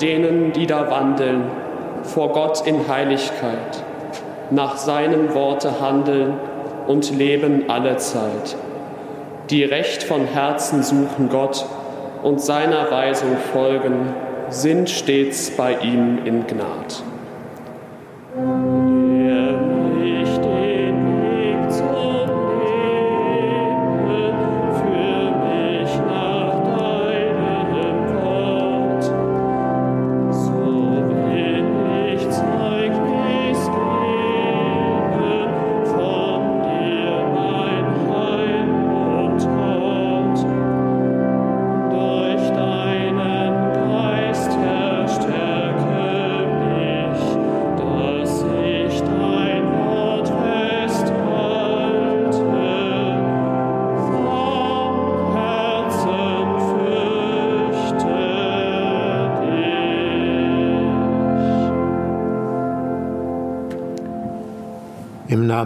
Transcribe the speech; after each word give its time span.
denen, 0.00 0.52
die 0.52 0.66
da 0.66 0.90
wandeln, 0.90 1.44
vor 2.02 2.32
Gott 2.32 2.66
in 2.66 2.88
Heiligkeit, 2.88 3.82
nach 4.50 4.76
seinem 4.76 5.34
Worte 5.34 5.80
handeln 5.80 6.34
und 6.86 7.16
leben 7.16 7.68
allezeit, 7.68 8.56
die 9.50 9.64
recht 9.64 10.02
von 10.02 10.26
Herzen 10.26 10.82
suchen 10.82 11.28
Gott 11.30 11.66
und 12.22 12.40
seiner 12.40 12.90
Weisung 12.90 13.36
folgen, 13.52 14.14
sind 14.50 14.88
stets 14.88 15.50
bei 15.50 15.74
ihm 15.78 16.24
in 16.24 16.46
Gnad. 16.46 17.02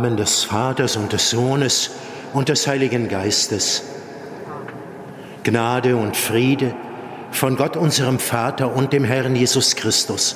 Namen 0.02 0.16
des 0.16 0.42
Vaters 0.42 0.96
und 0.96 1.12
des 1.12 1.30
Sohnes 1.30 1.92
und 2.32 2.48
des 2.48 2.66
Heiligen 2.66 3.06
Geistes. 3.06 3.84
Gnade 5.44 5.94
und 5.94 6.16
Friede 6.16 6.74
von 7.30 7.54
Gott 7.54 7.76
unserem 7.76 8.18
Vater 8.18 8.74
und 8.74 8.92
dem 8.92 9.04
Herrn 9.04 9.36
Jesus 9.36 9.76
Christus, 9.76 10.34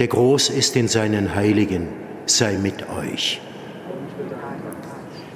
der 0.00 0.08
groß 0.08 0.50
ist 0.50 0.74
in 0.74 0.88
seinen 0.88 1.36
Heiligen, 1.36 1.86
sei 2.26 2.54
mit 2.54 2.88
euch. 2.88 3.40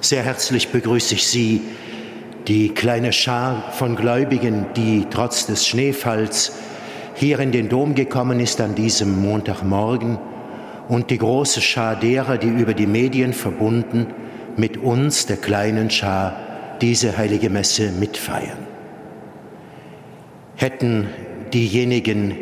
Sehr 0.00 0.24
herzlich 0.24 0.70
begrüße 0.70 1.14
ich 1.14 1.28
Sie, 1.28 1.62
die 2.48 2.70
kleine 2.70 3.12
Schar 3.12 3.70
von 3.70 3.94
Gläubigen, 3.94 4.66
die 4.74 5.06
trotz 5.10 5.46
des 5.46 5.64
Schneefalls 5.64 6.54
hier 7.14 7.38
in 7.38 7.52
den 7.52 7.68
Dom 7.68 7.94
gekommen 7.94 8.40
ist 8.40 8.60
an 8.60 8.74
diesem 8.74 9.22
Montagmorgen 9.22 10.18
und 10.90 11.10
die 11.10 11.18
große 11.18 11.60
Schar 11.60 11.94
derer, 11.94 12.36
die 12.36 12.48
über 12.48 12.74
die 12.74 12.88
Medien 12.88 13.32
verbunden 13.32 14.08
mit 14.56 14.76
uns, 14.76 15.24
der 15.24 15.36
kleinen 15.36 15.88
Schar, 15.88 16.36
diese 16.80 17.16
heilige 17.16 17.48
Messe 17.48 17.92
mitfeiern. 17.92 18.58
Hätten 20.56 21.06
diejenigen, 21.54 22.34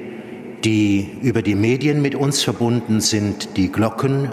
die 0.65 1.19
über 1.21 1.43
die 1.43 1.55
Medien 1.55 2.01
mit 2.01 2.15
uns 2.15 2.43
verbunden 2.43 3.03
sind, 3.03 3.57
die 3.59 3.71
Glocken 3.71 4.31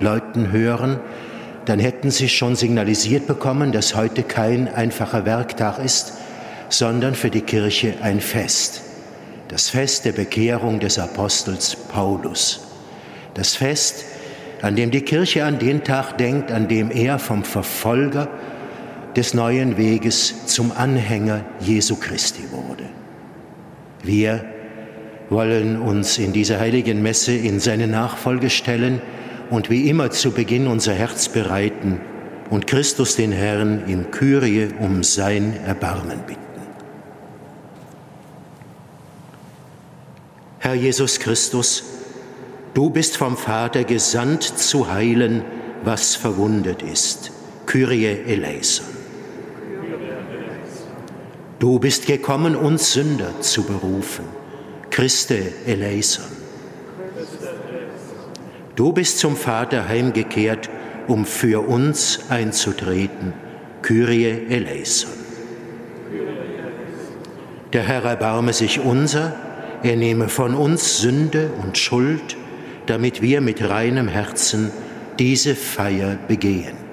läuten 0.00 0.50
hören, 0.50 0.98
dann 1.66 1.78
hätten 1.78 2.10
sie 2.10 2.30
schon 2.30 2.56
signalisiert 2.56 3.26
bekommen, 3.26 3.72
dass 3.72 3.94
heute 3.94 4.22
kein 4.22 4.72
einfacher 4.72 5.26
Werktag 5.26 5.78
ist, 5.84 6.14
sondern 6.70 7.14
für 7.14 7.28
die 7.28 7.42
Kirche 7.42 7.96
ein 8.00 8.20
Fest. 8.20 8.80
Das 9.48 9.68
Fest 9.68 10.06
der 10.06 10.12
Bekehrung 10.12 10.80
des 10.80 10.98
Apostels 10.98 11.76
Paulus 11.76 12.67
das 13.38 13.54
Fest, 13.54 14.04
an 14.62 14.74
dem 14.74 14.90
die 14.90 15.02
Kirche 15.02 15.44
an 15.44 15.58
den 15.58 15.84
Tag 15.84 16.18
denkt, 16.18 16.50
an 16.50 16.68
dem 16.68 16.90
er 16.90 17.18
vom 17.18 17.44
Verfolger 17.44 18.28
des 19.14 19.32
neuen 19.32 19.76
Weges 19.76 20.46
zum 20.46 20.72
Anhänger 20.72 21.44
Jesu 21.60 21.96
Christi 21.96 22.42
wurde. 22.50 22.84
Wir 24.02 24.44
wollen 25.30 25.80
uns 25.80 26.18
in 26.18 26.32
dieser 26.32 26.58
heiligen 26.58 27.02
Messe 27.02 27.32
in 27.32 27.60
seine 27.60 27.86
Nachfolge 27.86 28.50
stellen 28.50 29.00
und 29.50 29.70
wie 29.70 29.88
immer 29.88 30.10
zu 30.10 30.32
Beginn 30.32 30.66
unser 30.66 30.94
Herz 30.94 31.28
bereiten 31.28 32.00
und 32.50 32.66
Christus 32.66 33.14
den 33.16 33.32
Herrn 33.32 33.84
im 33.86 34.10
Kyrie 34.10 34.68
um 34.80 35.04
sein 35.04 35.54
Erbarmen 35.64 36.18
bitten. 36.26 36.40
Herr 40.58 40.74
Jesus 40.74 41.20
Christus, 41.20 41.97
Du 42.78 42.90
bist 42.90 43.16
vom 43.16 43.36
Vater 43.36 43.82
gesandt 43.82 44.44
zu 44.44 44.88
heilen, 44.88 45.42
was 45.82 46.14
verwundet 46.14 46.80
ist. 46.80 47.32
Kyrie 47.66 48.06
eleison. 48.24 48.86
Du 51.58 51.80
bist 51.80 52.06
gekommen, 52.06 52.54
uns 52.54 52.92
Sünder 52.92 53.40
zu 53.40 53.64
berufen. 53.64 54.26
Christe 54.90 55.40
eleison. 55.66 56.26
Du 58.76 58.92
bist 58.92 59.18
zum 59.18 59.34
Vater 59.34 59.88
heimgekehrt, 59.88 60.70
um 61.08 61.26
für 61.26 61.68
uns 61.68 62.20
einzutreten. 62.28 63.32
Kyrie 63.82 64.46
eleison. 64.50 65.10
Der 67.72 67.82
Herr 67.82 68.04
erbarme 68.04 68.52
sich 68.52 68.78
unser, 68.78 69.34
er 69.82 69.96
nehme 69.96 70.28
von 70.28 70.54
uns 70.54 70.98
Sünde 70.98 71.50
und 71.60 71.76
Schuld 71.76 72.37
damit 72.88 73.22
wir 73.22 73.40
mit 73.40 73.62
reinem 73.68 74.08
Herzen 74.08 74.70
diese 75.18 75.54
Feier 75.54 76.18
begehen. 76.26 76.87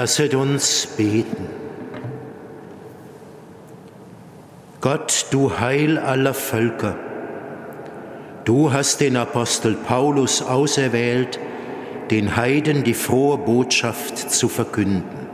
Lasset 0.00 0.34
uns 0.34 0.88
beten. 0.96 1.46
Gott, 4.80 5.26
du 5.30 5.60
Heil 5.60 5.98
aller 5.98 6.32
Völker, 6.32 6.96
du 8.46 8.72
hast 8.72 9.02
den 9.02 9.18
Apostel 9.18 9.74
Paulus 9.74 10.40
auserwählt, 10.40 11.38
den 12.10 12.34
Heiden 12.34 12.82
die 12.82 12.94
frohe 12.94 13.36
Botschaft 13.36 14.30
zu 14.30 14.48
verkünden. 14.48 15.26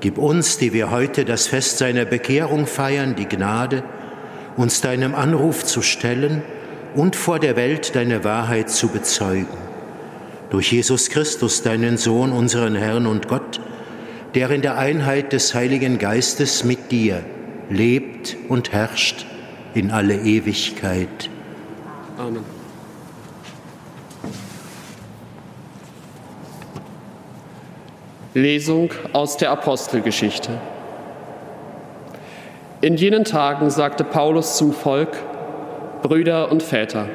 Gib 0.00 0.16
uns, 0.16 0.56
die 0.56 0.72
wir 0.72 0.90
heute 0.90 1.26
das 1.26 1.46
Fest 1.46 1.76
seiner 1.76 2.06
Bekehrung 2.06 2.66
feiern, 2.66 3.16
die 3.16 3.28
Gnade, 3.28 3.82
uns 4.56 4.80
deinem 4.80 5.14
Anruf 5.14 5.62
zu 5.62 5.82
stellen 5.82 6.40
und 6.94 7.16
vor 7.16 7.38
der 7.38 7.54
Welt 7.56 7.94
deine 7.94 8.24
Wahrheit 8.24 8.70
zu 8.70 8.88
bezeugen 8.88 9.68
durch 10.50 10.72
Jesus 10.72 11.10
Christus, 11.10 11.62
deinen 11.62 11.96
Sohn, 11.96 12.32
unseren 12.32 12.74
Herrn 12.74 13.06
und 13.06 13.28
Gott, 13.28 13.47
der 14.34 14.50
in 14.50 14.62
der 14.62 14.76
Einheit 14.76 15.32
des 15.32 15.54
Heiligen 15.54 15.98
Geistes 15.98 16.64
mit 16.64 16.90
dir 16.90 17.22
lebt 17.70 18.36
und 18.48 18.72
herrscht 18.72 19.26
in 19.74 19.90
alle 19.90 20.16
Ewigkeit. 20.16 21.30
Amen. 22.16 22.44
Lesung 28.34 28.92
aus 29.12 29.36
der 29.36 29.50
Apostelgeschichte. 29.50 30.50
In 32.80 32.96
jenen 32.96 33.24
Tagen 33.24 33.70
sagte 33.70 34.04
Paulus 34.04 34.56
zum 34.56 34.72
Volk, 34.72 35.16
Brüder 36.02 36.52
und 36.52 36.62
Väter, 36.62 37.08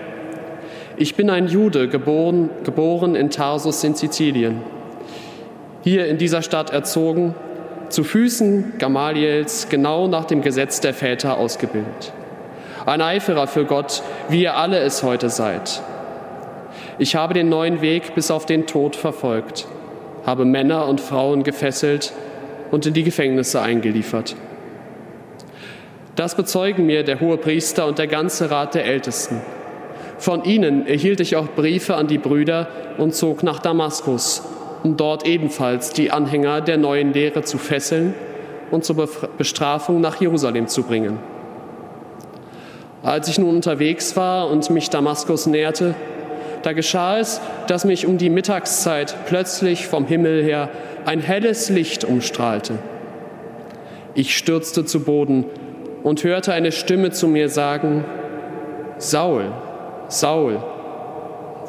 ich 0.97 1.15
bin 1.15 1.29
ein 1.29 1.47
Jude, 1.47 1.87
geboren, 1.87 2.49
geboren 2.63 3.15
in 3.15 3.29
Tarsus 3.29 3.83
in 3.83 3.95
Sizilien, 3.95 4.61
hier 5.83 6.07
in 6.07 6.17
dieser 6.17 6.41
Stadt 6.41 6.71
erzogen, 6.71 7.35
zu 7.89 8.03
Füßen 8.03 8.73
Gamaliels 8.79 9.67
genau 9.69 10.07
nach 10.07 10.25
dem 10.25 10.41
Gesetz 10.41 10.79
der 10.79 10.93
Väter 10.93 11.37
ausgebildet. 11.37 12.13
Ein 12.85 13.01
Eiferer 13.01 13.47
für 13.47 13.65
Gott, 13.65 14.01
wie 14.29 14.43
ihr 14.43 14.55
alle 14.55 14.79
es 14.79 15.03
heute 15.03 15.29
seid. 15.29 15.81
Ich 16.97 17.15
habe 17.15 17.33
den 17.33 17.49
neuen 17.49 17.81
Weg 17.81 18.15
bis 18.15 18.31
auf 18.31 18.45
den 18.45 18.65
Tod 18.65 18.95
verfolgt, 18.95 19.67
habe 20.25 20.45
Männer 20.45 20.87
und 20.87 21.01
Frauen 21.01 21.43
gefesselt 21.43 22.13
und 22.71 22.85
in 22.85 22.93
die 22.93 23.03
Gefängnisse 23.03 23.61
eingeliefert. 23.61 24.35
Das 26.15 26.35
bezeugen 26.35 26.85
mir 26.85 27.03
der 27.03 27.19
hohe 27.19 27.37
Priester 27.37 27.87
und 27.87 27.97
der 27.97 28.07
ganze 28.07 28.51
Rat 28.51 28.75
der 28.75 28.85
Ältesten. 28.85 29.41
Von 30.17 30.43
ihnen 30.43 30.87
erhielt 30.87 31.19
ich 31.19 31.35
auch 31.35 31.47
Briefe 31.49 31.95
an 31.95 32.07
die 32.07 32.19
Brüder 32.19 32.67
und 32.97 33.15
zog 33.15 33.43
nach 33.43 33.59
Damaskus, 33.59 34.43
um 34.83 34.97
dort 34.97 35.25
ebenfalls 35.25 35.91
die 35.91 36.11
Anhänger 36.11 36.61
der 36.61 36.77
neuen 36.77 37.13
Lehre 37.13 37.43
zu 37.43 37.57
fesseln 37.57 38.13
und 38.69 38.83
zur 38.83 39.07
Bestrafung 39.37 40.01
nach 40.01 40.19
Jerusalem 40.19 40.67
zu 40.67 40.83
bringen. 40.83 41.19
Als 43.01 43.27
ich 43.27 43.37
nun 43.37 43.55
unterwegs 43.55 44.15
war 44.15 44.49
und 44.49 44.69
mich 44.69 44.89
Damaskus 44.89 45.45
näherte, 45.45 45.95
da 46.63 46.71
geschah 46.71 47.19
es, 47.19 47.41
dass 47.67 47.83
mich 47.83 48.07
um 48.07 48.17
die 48.17 48.29
Mittagszeit 48.29 49.15
plötzlich 49.25 49.87
vom 49.87 50.05
Himmel 50.05 50.43
her 50.43 50.69
ein 51.05 51.19
helles 51.19 51.69
Licht 51.69 52.05
umstrahlte. 52.05 52.79
Ich 54.15 54.37
stürzte 54.37 54.85
zu 54.85 55.01
Boden 55.01 55.45
und 56.03 56.23
hörte 56.23 56.53
eine 56.53 56.71
Stimme 56.71 57.11
zu 57.11 57.27
mir 57.27 57.49
sagen, 57.49 58.05
Saul, 58.97 59.51
Saul, 60.07 60.63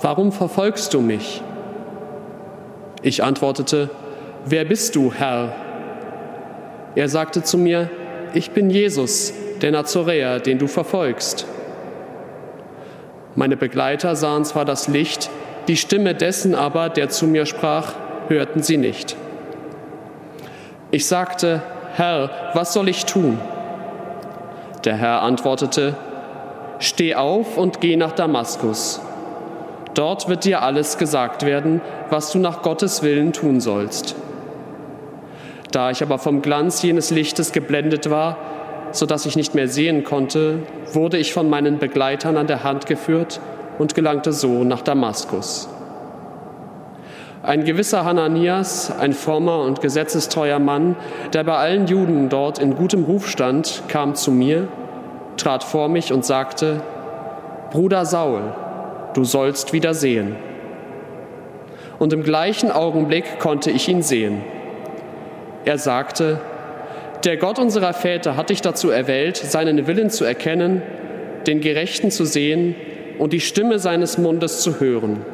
warum 0.02 0.30
verfolgst 0.30 0.94
du 0.94 1.00
mich? 1.00 1.42
Ich 3.04 3.22
antwortete, 3.22 3.90
Wer 4.46 4.64
bist 4.64 4.96
du, 4.96 5.12
Herr? 5.12 5.52
Er 6.94 7.08
sagte 7.08 7.42
zu 7.42 7.58
mir, 7.58 7.90
Ich 8.32 8.52
bin 8.52 8.70
Jesus, 8.70 9.34
der 9.60 9.72
Nazoräer, 9.72 10.40
den 10.40 10.58
du 10.58 10.66
verfolgst. 10.66 11.46
Meine 13.34 13.58
Begleiter 13.58 14.16
sahen 14.16 14.46
zwar 14.46 14.64
das 14.64 14.88
Licht, 14.88 15.28
die 15.68 15.76
Stimme 15.76 16.14
dessen 16.14 16.54
aber, 16.54 16.88
der 16.88 17.10
zu 17.10 17.26
mir 17.26 17.44
sprach, 17.44 17.92
hörten 18.28 18.62
sie 18.62 18.78
nicht. 18.78 19.16
Ich 20.90 21.06
sagte, 21.06 21.60
Herr, 21.92 22.30
was 22.54 22.72
soll 22.72 22.88
ich 22.88 23.04
tun? 23.04 23.38
Der 24.84 24.96
Herr 24.96 25.20
antwortete, 25.20 25.94
Steh 26.78 27.14
auf 27.14 27.58
und 27.58 27.82
geh 27.82 27.96
nach 27.96 28.12
Damaskus. 28.12 29.02
Dort 29.94 30.28
wird 30.28 30.44
dir 30.44 30.62
alles 30.62 30.98
gesagt 30.98 31.46
werden, 31.46 31.80
was 32.10 32.32
du 32.32 32.38
nach 32.38 32.62
Gottes 32.62 33.02
Willen 33.02 33.32
tun 33.32 33.60
sollst. 33.60 34.16
Da 35.70 35.90
ich 35.90 36.02
aber 36.02 36.18
vom 36.18 36.42
Glanz 36.42 36.82
jenes 36.82 37.10
Lichtes 37.10 37.52
geblendet 37.52 38.10
war, 38.10 38.36
so 38.92 39.06
dass 39.06 39.26
ich 39.26 39.36
nicht 39.36 39.54
mehr 39.54 39.68
sehen 39.68 40.04
konnte, 40.04 40.60
wurde 40.92 41.18
ich 41.18 41.32
von 41.32 41.48
meinen 41.48 41.78
Begleitern 41.78 42.36
an 42.36 42.46
der 42.46 42.62
Hand 42.62 42.86
geführt 42.86 43.40
und 43.78 43.94
gelangte 43.94 44.32
so 44.32 44.64
nach 44.64 44.82
Damaskus. 44.82 45.68
Ein 47.42 47.64
gewisser 47.64 48.04
Hananias, 48.04 48.90
ein 48.98 49.12
frommer 49.12 49.60
und 49.60 49.80
gesetzestreuer 49.80 50.58
Mann, 50.58 50.96
der 51.32 51.44
bei 51.44 51.56
allen 51.56 51.86
Juden 51.86 52.28
dort 52.28 52.58
in 52.58 52.74
gutem 52.74 53.04
Ruf 53.04 53.28
stand, 53.28 53.82
kam 53.88 54.14
zu 54.14 54.30
mir, 54.30 54.68
trat 55.36 55.62
vor 55.62 55.88
mich 55.88 56.12
und 56.12 56.24
sagte, 56.24 56.80
Bruder 57.70 58.06
Saul, 58.06 58.54
du 59.14 59.24
sollst 59.24 59.72
wieder 59.72 59.94
sehen. 59.94 60.36
Und 61.98 62.12
im 62.12 62.22
gleichen 62.22 62.70
Augenblick 62.70 63.38
konnte 63.38 63.70
ich 63.70 63.88
ihn 63.88 64.02
sehen. 64.02 64.42
Er 65.64 65.78
sagte, 65.78 66.40
der 67.24 67.36
Gott 67.38 67.58
unserer 67.58 67.94
Väter 67.94 68.36
hat 68.36 68.50
dich 68.50 68.60
dazu 68.60 68.90
erwählt, 68.90 69.36
seinen 69.36 69.86
Willen 69.86 70.10
zu 70.10 70.24
erkennen, 70.24 70.82
den 71.46 71.60
Gerechten 71.60 72.10
zu 72.10 72.26
sehen 72.26 72.74
und 73.18 73.32
die 73.32 73.40
Stimme 73.40 73.78
seines 73.78 74.18
Mundes 74.18 74.60
zu 74.60 74.80
hören. 74.80 75.24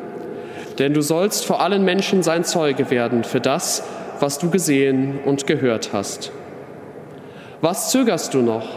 Denn 0.78 0.94
du 0.94 1.00
sollst 1.00 1.44
vor 1.44 1.60
allen 1.60 1.84
Menschen 1.84 2.22
sein 2.22 2.44
Zeuge 2.44 2.90
werden 2.90 3.24
für 3.24 3.40
das, 3.40 3.82
was 4.20 4.38
du 4.38 4.50
gesehen 4.50 5.18
und 5.24 5.46
gehört 5.46 5.90
hast. 5.92 6.30
Was 7.60 7.90
zögerst 7.90 8.34
du 8.34 8.42
noch? 8.42 8.68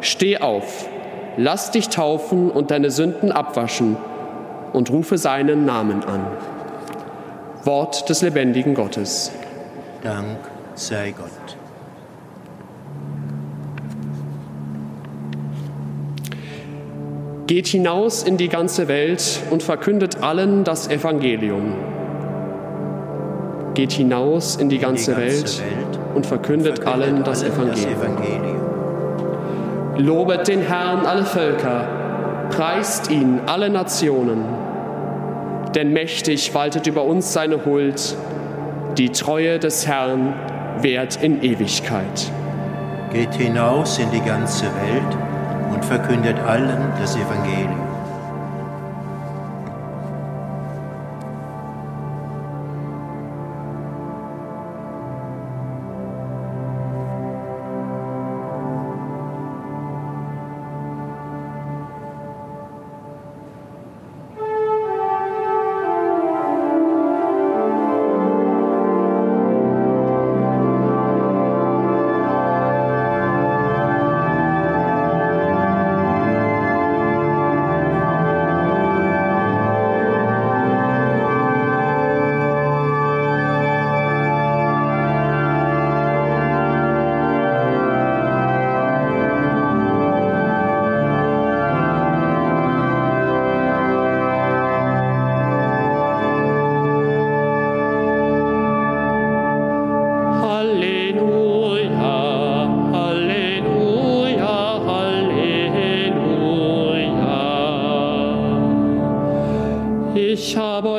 Steh 0.00 0.38
auf, 0.38 0.88
lass 1.36 1.70
dich 1.70 1.88
taufen 1.88 2.50
und 2.50 2.70
deine 2.70 2.90
Sünden 2.90 3.32
abwaschen 3.32 3.96
und 4.72 4.90
rufe 4.90 5.18
seinen 5.18 5.64
Namen 5.64 6.04
an. 6.04 6.26
Wort 7.64 8.08
des 8.08 8.22
lebendigen 8.22 8.74
Gottes. 8.74 9.32
Dank 10.02 10.38
sei 10.74 11.12
Gott. 11.16 11.56
Geht 17.46 17.66
hinaus 17.66 18.22
in 18.22 18.36
die 18.36 18.48
ganze 18.48 18.86
Welt 18.86 19.40
und 19.50 19.62
verkündet 19.62 20.22
allen 20.22 20.62
das 20.62 20.88
Evangelium. 20.88 21.74
Geht 23.74 23.92
hinaus 23.92 24.56
in 24.56 24.68
die 24.68 24.78
ganze, 24.78 25.12
in 25.12 25.18
die 25.18 25.24
ganze 25.24 25.42
Welt, 25.42 25.60
Welt, 25.60 25.98
und 26.14 26.26
verkündet, 26.26 26.78
verkündet 26.78 26.86
allen 26.86 27.24
das 27.24 27.42
Evangelium. 27.42 28.00
das 28.00 28.04
Evangelium. 28.04 28.60
Lobet 29.98 30.48
den 30.48 30.62
Herrn 30.62 31.04
alle 31.04 31.24
Völker, 31.24 31.99
preist 32.50 33.10
ihn 33.10 33.40
alle 33.46 33.70
Nationen. 33.70 34.44
Denn 35.74 35.92
mächtig 35.92 36.52
waltet 36.54 36.86
über 36.86 37.04
uns 37.04 37.32
seine 37.32 37.64
Huld, 37.64 38.16
die 38.98 39.10
Treue 39.10 39.58
des 39.58 39.86
Herrn 39.86 40.34
währt 40.80 41.22
in 41.22 41.42
Ewigkeit. 41.42 42.30
Geht 43.12 43.34
hinaus 43.34 43.98
in 43.98 44.10
die 44.10 44.20
ganze 44.20 44.64
Welt 44.64 45.16
und 45.72 45.84
verkündet 45.84 46.38
allen 46.40 46.92
das 47.00 47.16
Evangelium. 47.16 47.89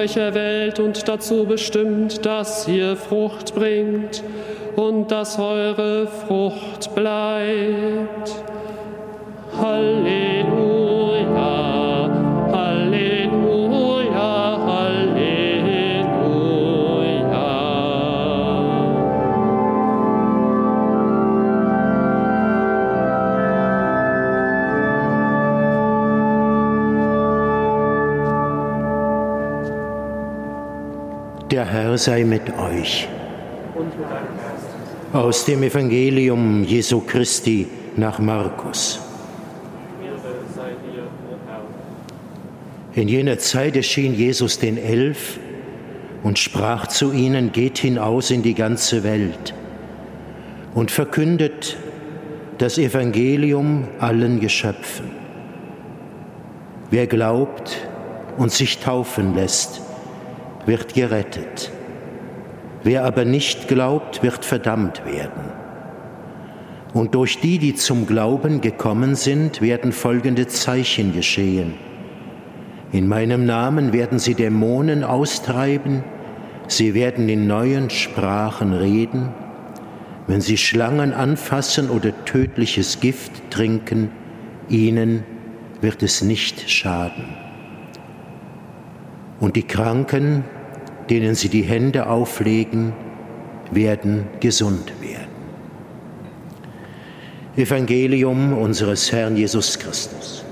Euch 0.02 0.18
erwählt 0.18 0.80
und 0.80 1.08
dazu 1.08 1.46
bestimmt, 1.46 2.26
dass 2.26 2.68
ihr 2.68 2.98
Frucht 2.98 3.54
bringt 3.54 4.24
und 4.76 5.12
dass 5.12 5.38
eure 5.38 6.08
Frucht 6.08 6.96
bleibt. 6.96 8.36
Halleluja, 9.56 10.31
Der 31.62 31.70
Herr 31.70 31.96
sei 31.96 32.24
mit 32.24 32.42
euch. 32.58 33.08
Aus 35.14 35.46
dem 35.46 35.62
Evangelium 35.62 36.64
Jesu 36.64 37.02
Christi 37.02 37.68
nach 37.96 38.18
Markus. 38.18 39.00
In 42.96 43.08
jener 43.08 43.38
Zeit 43.38 43.76
erschien 43.76 44.16
Jesus 44.16 44.58
den 44.58 44.76
Elf 44.76 45.38
und 46.24 46.40
sprach 46.40 46.88
zu 46.88 47.12
ihnen, 47.12 47.52
geht 47.52 47.78
hinaus 47.78 48.32
in 48.32 48.42
die 48.42 48.56
ganze 48.56 49.04
Welt 49.04 49.54
und 50.74 50.90
verkündet 50.90 51.78
das 52.58 52.80
Evangelium 52.80 53.88
allen 54.00 54.40
Geschöpfen. 54.40 55.12
Wer 56.90 57.06
glaubt 57.06 57.88
und 58.40 58.52
sich 58.52 58.80
taufen 58.80 59.36
lässt, 59.36 59.82
wird 60.66 60.94
gerettet. 60.94 61.72
Wer 62.84 63.06
aber 63.06 63.26
nicht 63.26 63.68
glaubt, 63.68 64.24
wird 64.24 64.44
verdammt 64.44 65.06
werden. 65.06 65.52
Und 66.94 67.16
durch 67.16 67.40
die, 67.40 67.58
die 67.58 67.76
zum 67.76 68.06
Glauben 68.06 68.60
gekommen 68.60 69.16
sind, 69.16 69.62
werden 69.62 69.92
folgende 69.92 70.48
Zeichen 70.48 71.14
geschehen. 71.14 71.76
In 72.92 73.08
meinem 73.08 73.46
Namen 73.46 73.94
werden 73.94 74.20
sie 74.20 74.36
Dämonen 74.36 75.04
austreiben, 75.04 76.04
sie 76.68 76.94
werden 76.94 77.30
in 77.30 77.48
neuen 77.48 77.90
Sprachen 77.90 78.74
reden, 78.74 79.30
wenn 80.28 80.42
sie 80.42 80.58
Schlangen 80.58 81.14
anfassen 81.14 81.90
oder 81.90 82.26
tödliches 82.26 83.00
Gift 83.00 83.50
trinken, 83.50 84.10
ihnen 84.68 85.24
wird 85.80 86.04
es 86.04 86.22
nicht 86.22 86.70
schaden. 86.70 87.41
Und 89.42 89.58
die 89.58 89.64
Kranken, 89.64 90.46
denen 91.10 91.36
sie 91.36 91.50
die 91.50 91.64
Hände 91.64 92.08
auflegen, 92.08 92.94
werden 93.72 94.28
gesund 94.40 94.94
werden. 95.02 95.32
Evangelium 97.58 98.58
unseres 98.58 99.12
Herrn 99.12 99.36
Jesus 99.36 99.78
Christus. 99.78 100.46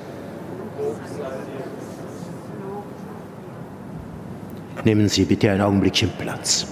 Nehmen 4.84 5.08
Sie 5.08 5.26
bitte 5.26 5.52
ein 5.52 5.62
Augenblickchen 5.62 6.10
Platz. 6.18 6.66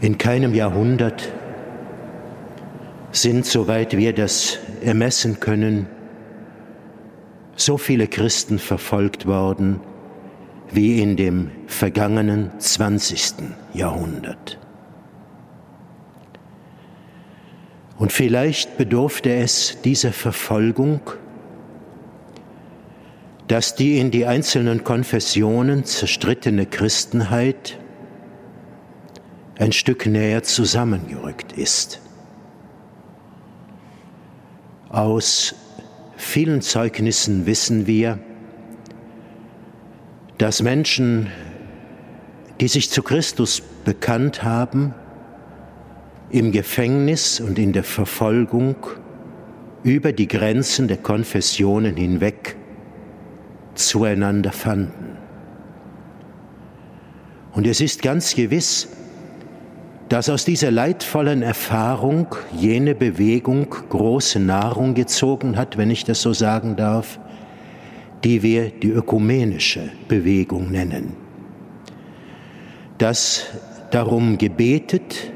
In 0.00 0.18
keinem 0.18 0.54
Jahrhundert 0.54 1.30
sind, 3.12 3.46
soweit 3.46 3.96
wir 3.96 4.12
das 4.14 4.58
ermessen 4.82 5.40
können, 5.40 5.86
so 7.58 7.76
viele 7.76 8.06
Christen 8.06 8.58
verfolgt 8.58 9.26
worden 9.26 9.80
wie 10.70 11.02
in 11.02 11.16
dem 11.16 11.50
vergangenen 11.66 12.52
20. 12.58 13.34
Jahrhundert. 13.74 14.58
Und 17.98 18.12
vielleicht 18.12 18.78
bedurfte 18.78 19.32
es 19.34 19.78
dieser 19.82 20.12
Verfolgung, 20.12 21.00
dass 23.48 23.74
die 23.74 23.98
in 23.98 24.12
die 24.12 24.24
einzelnen 24.24 24.84
Konfessionen 24.84 25.84
zerstrittene 25.84 26.66
Christenheit 26.66 27.76
ein 29.58 29.72
Stück 29.72 30.06
näher 30.06 30.44
zusammengerückt 30.44 31.52
ist. 31.52 32.00
Aus 34.90 35.56
vielen 36.28 36.60
Zeugnissen 36.60 37.46
wissen 37.46 37.86
wir, 37.86 38.18
dass 40.36 40.62
Menschen, 40.62 41.28
die 42.60 42.68
sich 42.68 42.90
zu 42.90 43.02
Christus 43.02 43.62
bekannt 43.84 44.42
haben, 44.42 44.94
im 46.30 46.52
Gefängnis 46.52 47.40
und 47.40 47.58
in 47.58 47.72
der 47.72 47.82
Verfolgung 47.82 48.76
über 49.82 50.12
die 50.12 50.28
Grenzen 50.28 50.86
der 50.86 50.98
Konfessionen 50.98 51.96
hinweg 51.96 52.56
zueinander 53.74 54.52
fanden. 54.52 55.16
Und 57.52 57.66
es 57.66 57.80
ist 57.80 58.02
ganz 58.02 58.34
gewiss, 58.34 58.88
dass 60.08 60.30
aus 60.30 60.44
dieser 60.44 60.70
leidvollen 60.70 61.42
Erfahrung 61.42 62.28
jene 62.52 62.94
Bewegung 62.94 63.68
große 63.68 64.40
Nahrung 64.40 64.94
gezogen 64.94 65.56
hat, 65.56 65.76
wenn 65.76 65.90
ich 65.90 66.04
das 66.04 66.22
so 66.22 66.32
sagen 66.32 66.76
darf, 66.76 67.18
die 68.24 68.42
wir 68.42 68.70
die 68.70 68.88
ökumenische 68.88 69.90
Bewegung 70.08 70.70
nennen. 70.70 71.12
Dass 72.96 73.46
darum 73.90 74.38
gebetet, 74.38 75.32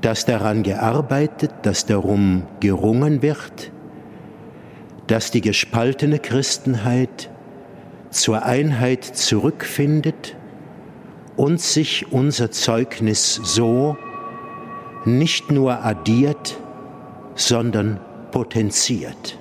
dass 0.00 0.24
daran 0.24 0.62
gearbeitet, 0.62 1.50
dass 1.62 1.84
darum 1.84 2.44
gerungen 2.60 3.22
wird, 3.22 3.72
dass 5.08 5.30
die 5.30 5.40
gespaltene 5.40 6.20
Christenheit 6.20 7.28
zur 8.10 8.44
Einheit 8.44 9.04
zurückfindet 9.04 10.36
und 11.38 11.60
sich 11.60 12.12
unser 12.12 12.50
Zeugnis 12.50 13.40
so 13.44 13.96
nicht 15.04 15.52
nur 15.52 15.84
addiert, 15.84 16.58
sondern 17.36 18.00
potenziert. 18.32 19.38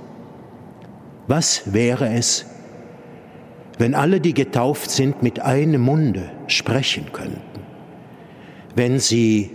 Was 1.26 1.74
wäre 1.74 2.08
es, 2.10 2.46
wenn 3.80 3.96
alle, 3.96 4.22
die 4.22 4.36
getauft 4.36 4.92
sind, 4.92 5.24
mit 5.24 5.40
einem 5.40 5.82
Munde 5.82 6.30
sprechen 6.46 7.12
könnten? 7.12 7.42
Wenn 8.76 9.00
sie 9.00 9.50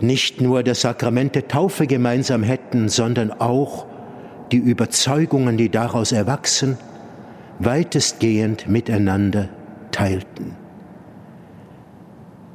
nicht 0.00 0.40
nur 0.40 0.62
das 0.62 0.82
Sakrament 0.82 1.34
der 1.34 1.48
Taufe 1.48 1.88
gemeinsam 1.88 2.44
hätten, 2.44 2.88
sondern 2.88 3.32
auch 3.32 3.86
die 4.52 4.58
Überzeugungen, 4.58 5.56
die 5.56 5.68
daraus 5.68 6.12
erwachsen, 6.12 6.78
weitestgehend 7.58 8.68
miteinander 8.68 9.48
teilten. 9.90 10.61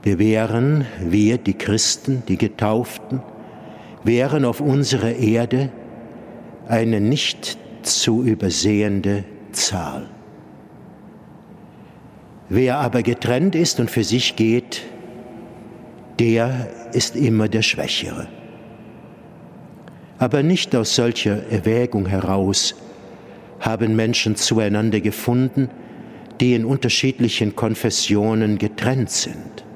Wir 0.08 0.20
wären, 0.20 0.86
wir, 1.02 1.38
die 1.38 1.54
Christen, 1.54 2.24
die 2.30 2.38
Getauften, 2.38 3.22
wären 4.06 4.46
auf 4.46 4.62
unserer 4.62 5.12
Erde 5.12 5.70
eine 6.70 7.02
nicht 7.02 7.58
zu 7.82 8.24
übersehende 8.24 9.26
Zahl. 9.52 10.08
Wer 12.48 12.78
aber 12.78 13.04
getrennt 13.04 13.54
ist 13.54 13.82
und 13.82 13.92
für 13.92 14.06
sich 14.06 14.38
geht, 14.38 14.84
der 16.20 16.70
ist 16.94 17.18
immer 17.18 17.50
der 17.50 17.62
Schwächere. 17.62 18.30
Aber 20.20 20.42
nicht 20.42 20.74
aus 20.74 20.96
solcher 20.96 21.52
Erwägung 21.52 22.06
heraus 22.06 22.76
haben 23.60 23.98
Menschen 23.98 24.38
zueinander 24.38 25.02
gefunden, 25.02 25.70
die 26.40 26.54
in 26.54 26.64
unterschiedlichen 26.64 27.58
Konfessionen 27.58 28.58
getrennt 28.58 29.10
sind, 29.10 29.67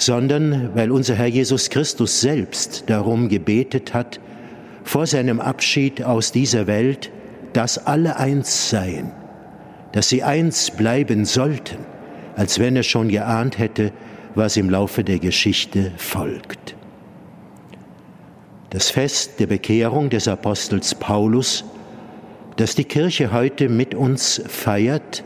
sondern 0.00 0.70
weil 0.74 0.90
unser 0.90 1.14
Herr 1.14 1.26
Jesus 1.26 1.68
Christus 1.68 2.20
selbst 2.20 2.84
darum 2.86 3.28
gebetet 3.28 3.92
hat, 3.92 4.18
vor 4.82 5.06
seinem 5.06 5.40
Abschied 5.40 6.02
aus 6.02 6.32
dieser 6.32 6.66
Welt, 6.66 7.10
dass 7.52 7.86
alle 7.86 8.16
eins 8.16 8.70
seien, 8.70 9.12
dass 9.92 10.08
sie 10.08 10.22
eins 10.22 10.70
bleiben 10.70 11.24
sollten, 11.26 11.78
als 12.36 12.58
wenn 12.58 12.76
er 12.76 12.82
schon 12.82 13.08
geahnt 13.08 13.58
hätte, 13.58 13.92
was 14.34 14.56
im 14.56 14.70
Laufe 14.70 15.04
der 15.04 15.18
Geschichte 15.18 15.92
folgt. 15.96 16.76
Das 18.70 18.90
Fest 18.90 19.40
der 19.40 19.48
Bekehrung 19.48 20.08
des 20.10 20.28
Apostels 20.28 20.94
Paulus, 20.94 21.64
das 22.56 22.74
die 22.74 22.84
Kirche 22.84 23.32
heute 23.32 23.68
mit 23.68 23.94
uns 23.94 24.40
feiert, 24.46 25.24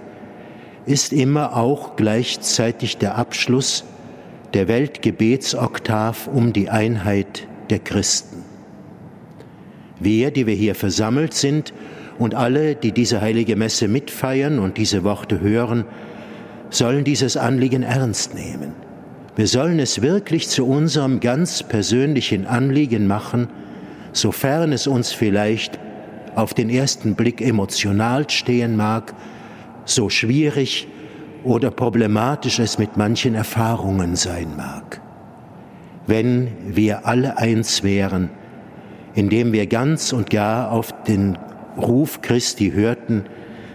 ist 0.87 1.13
immer 1.13 1.57
auch 1.57 1.95
gleichzeitig 1.97 2.97
der 2.97 3.17
Abschluss 3.17 3.85
der 4.55 4.69
Weltgebetsoktav 4.69 6.29
um 6.29 6.53
die 6.53 6.71
Einheit 6.71 7.49
der 7.71 7.81
Christen. 7.81 8.45
Wir, 9.99 10.31
die 10.31 10.47
wir 10.47 10.55
hier 10.55 10.77
versammelt 10.77 11.35
sind 11.35 11.75
und 12.19 12.37
alle, 12.37 12.77
die 12.77 12.93
diese 12.93 13.21
heilige 13.21 13.57
Messe 13.57 13.89
mitfeiern 13.89 14.61
und 14.61 14.79
diese 14.79 15.03
Worte 15.03 15.41
hören, 15.41 15.85
sollen 16.71 17.03
dieses 17.03 17.37
Anliegen 17.37 17.83
ernst 17.83 18.35
nehmen. 18.35 18.73
Wir 19.35 19.49
sollen 19.49 19.81
es 19.81 20.03
wirklich 20.03 20.49
zu 20.49 20.65
unserem 20.67 21.19
ganz 21.19 21.65
persönlichen 21.65 22.47
Anliegen 22.47 23.09
machen, 23.09 23.49
sofern 24.13 24.73
es 24.73 24.87
uns 24.87 25.13
vielleicht 25.13 25.81
auf 26.37 26.55
den 26.55 26.71
ersten 26.71 27.17
Blick 27.17 27.41
emotional 27.41 28.31
stehen 28.31 28.77
mag, 28.77 29.15
so 29.85 30.09
schwierig 30.09 30.87
oder 31.45 31.71
problematisch 31.71 32.59
es 32.59 32.79
mit 32.79 32.97
manchen 32.97 33.35
Erfahrungen 33.35 34.17
sein 34.17 34.57
mag. 34.57 35.01
Wenn 36.07 36.49
wir 36.67 37.07
alle 37.07 37.39
eins 37.39 37.83
wären, 37.83 38.31
indem 39.15 39.53
wir 39.53 39.67
ganz 39.67 40.13
und 40.13 40.31
gar 40.31 40.73
auf 40.73 40.93
den 41.05 41.39
Ruf 41.77 42.21
Christi 42.21 42.73
hörten, 42.73 43.25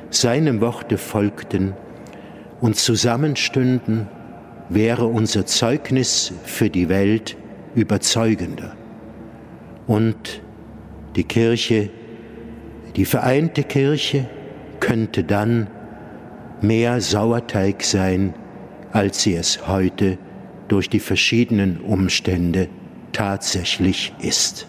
seinem 0.09 0.61
Worte 0.61 0.97
folgten 0.97 1.73
und 2.59 2.75
zusammenstünden, 2.75 4.07
wäre 4.69 5.05
unser 5.05 5.45
Zeugnis 5.45 6.33
für 6.43 6.69
die 6.69 6.89
Welt 6.89 7.37
überzeugender. 7.75 8.75
Und 9.87 10.41
die 11.15 11.23
Kirche, 11.23 11.89
die 12.95 13.05
vereinte 13.05 13.63
Kirche, 13.63 14.27
könnte 14.79 15.23
dann 15.23 15.67
mehr 16.63 17.01
Sauerteig 17.01 17.83
sein, 17.83 18.33
als 18.91 19.21
sie 19.23 19.35
es 19.35 19.67
heute 19.67 20.17
durch 20.67 20.89
die 20.89 20.99
verschiedenen 20.99 21.79
Umstände 21.81 22.69
tatsächlich 23.11 24.13
ist. 24.19 24.67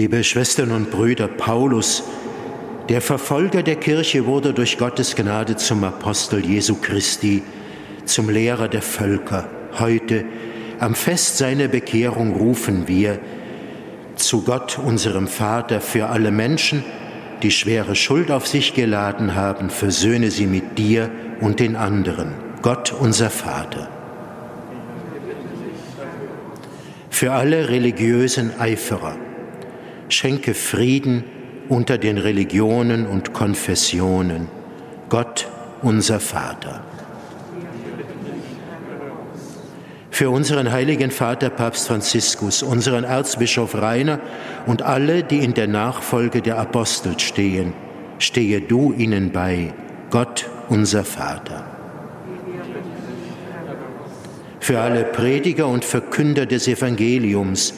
Liebe 0.00 0.24
Schwestern 0.24 0.70
und 0.70 0.90
Brüder, 0.90 1.28
Paulus, 1.28 2.02
der 2.88 3.02
Verfolger 3.02 3.62
der 3.62 3.76
Kirche, 3.76 4.24
wurde 4.24 4.54
durch 4.54 4.78
Gottes 4.78 5.14
Gnade 5.14 5.56
zum 5.56 5.84
Apostel 5.84 6.42
Jesu 6.42 6.76
Christi, 6.76 7.42
zum 8.06 8.30
Lehrer 8.30 8.68
der 8.68 8.80
Völker. 8.80 9.46
Heute, 9.78 10.24
am 10.78 10.94
Fest 10.94 11.36
seiner 11.36 11.68
Bekehrung, 11.68 12.32
rufen 12.34 12.88
wir 12.88 13.18
zu 14.16 14.42
Gott, 14.42 14.78
unserem 14.78 15.28
Vater, 15.28 15.82
für 15.82 16.06
alle 16.06 16.30
Menschen, 16.30 16.82
die 17.42 17.50
schwere 17.50 17.94
Schuld 17.94 18.30
auf 18.30 18.46
sich 18.46 18.72
geladen 18.72 19.34
haben, 19.34 19.68
versöhne 19.68 20.30
sie 20.30 20.46
mit 20.46 20.78
dir 20.78 21.10
und 21.42 21.60
den 21.60 21.76
anderen. 21.76 22.32
Gott, 22.62 22.94
unser 22.98 23.28
Vater. 23.28 23.90
Für 27.10 27.32
alle 27.32 27.68
religiösen 27.68 28.58
Eiferer, 28.58 29.16
schenke 30.12 30.54
Frieden 30.54 31.24
unter 31.68 31.98
den 31.98 32.18
Religionen 32.18 33.06
und 33.06 33.32
Konfessionen. 33.32 34.48
Gott, 35.08 35.48
unser 35.82 36.20
Vater. 36.20 36.82
Für 40.10 40.30
unseren 40.30 40.70
heiligen 40.70 41.10
Vater 41.10 41.48
Papst 41.48 41.88
Franziskus, 41.88 42.62
unseren 42.62 43.04
Erzbischof 43.04 43.74
Rainer 43.74 44.20
und 44.66 44.82
alle, 44.82 45.22
die 45.22 45.38
in 45.38 45.54
der 45.54 45.66
Nachfolge 45.66 46.42
der 46.42 46.58
Apostel 46.58 47.18
stehen, 47.18 47.72
stehe 48.18 48.60
du 48.60 48.92
ihnen 48.92 49.32
bei, 49.32 49.72
Gott, 50.10 50.50
unser 50.68 51.04
Vater. 51.04 51.64
Für 54.58 54.80
alle 54.80 55.04
Prediger 55.04 55.68
und 55.68 55.84
Verkünder 55.84 56.44
des 56.44 56.68
Evangeliums, 56.68 57.74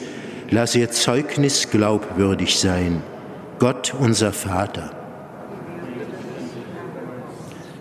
Lass 0.49 0.75
ihr 0.75 0.91
Zeugnis 0.91 1.69
glaubwürdig 1.69 2.59
sein, 2.59 3.01
Gott 3.59 3.93
unser 3.97 4.33
Vater. 4.33 4.91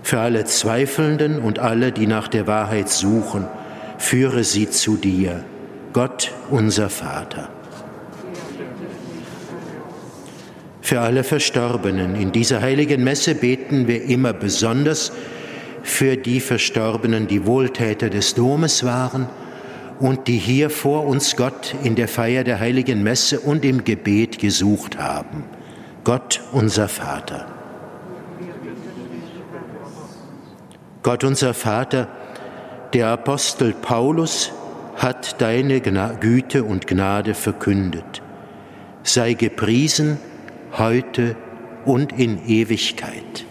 Für 0.02 0.20
alle 0.20 0.44
Zweifelnden 0.44 1.40
und 1.40 1.58
alle, 1.58 1.92
die 1.92 2.06
nach 2.06 2.28
der 2.28 2.46
Wahrheit 2.46 2.88
suchen, 2.88 3.46
führe 3.98 4.44
sie 4.44 4.68
zu 4.68 4.96
dir, 4.96 5.44
Gott 5.92 6.32
unser 6.50 6.90
Vater. 6.90 7.48
Für 10.80 11.00
alle 11.00 11.24
Verstorbenen 11.24 12.16
in 12.16 12.32
dieser 12.32 12.60
heiligen 12.60 13.04
Messe 13.04 13.34
beten 13.34 13.88
wir 13.88 14.04
immer 14.04 14.32
besonders 14.32 15.12
für 15.82 16.16
die 16.16 16.40
Verstorbenen, 16.40 17.26
die 17.26 17.46
Wohltäter 17.46 18.10
des 18.10 18.34
Domes 18.34 18.84
waren, 18.84 19.28
und 20.00 20.28
die 20.28 20.38
hier 20.38 20.70
vor 20.70 21.06
uns 21.06 21.36
Gott 21.36 21.74
in 21.82 21.94
der 21.94 22.08
Feier 22.08 22.44
der 22.44 22.60
heiligen 22.60 23.02
Messe 23.02 23.40
und 23.40 23.64
im 23.64 23.84
Gebet 23.84 24.38
gesucht 24.38 24.98
haben. 24.98 25.44
Gott 26.04 26.40
unser 26.52 26.88
Vater. 26.88 27.46
Gott 31.02 31.24
unser 31.24 31.54
Vater, 31.54 32.08
der 32.92 33.08
Apostel 33.08 33.72
Paulus 33.72 34.52
hat 34.96 35.40
deine 35.40 35.80
Güte 35.80 36.64
und 36.64 36.86
Gnade 36.86 37.34
verkündet. 37.34 38.22
Sei 39.02 39.34
gepriesen 39.34 40.18
heute 40.78 41.36
und 41.84 42.18
in 42.18 42.46
Ewigkeit. 42.46 43.44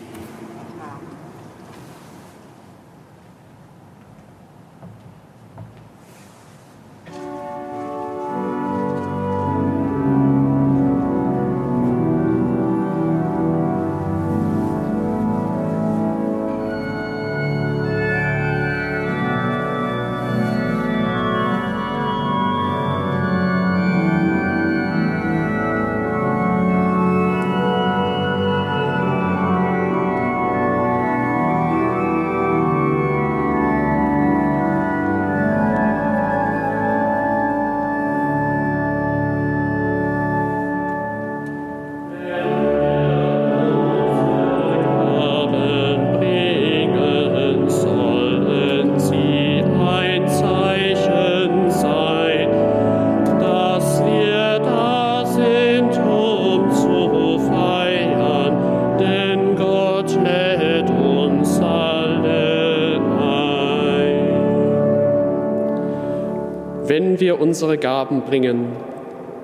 Gaben 68.12 68.24
bringen, 68.24 68.66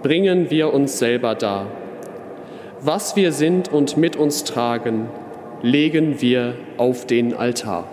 bringen 0.03 0.49
wir 0.49 0.73
uns 0.73 0.99
selber 0.99 1.35
dar. 1.35 1.67
Was 2.81 3.15
wir 3.15 3.31
sind 3.31 3.71
und 3.71 3.95
mit 3.95 4.17
uns 4.17 4.43
tragen, 4.43 5.07
legen 5.61 6.21
wir 6.21 6.55
auf 6.77 7.07
den 7.07 7.33
Altar. 7.33 7.85